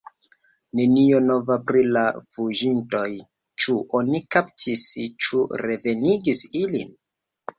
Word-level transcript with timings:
Nenio 0.77 1.17
nova 1.25 1.57
pri 1.71 1.81
la 1.97 2.01
fuĝintoj: 2.37 3.03
ĉu 3.65 3.77
oni 3.99 4.23
kaptis, 4.37 4.85
ĉu 5.27 5.43
revenigis 5.65 6.41
ilin? 6.65 6.91